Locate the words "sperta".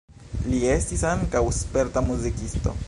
1.59-2.05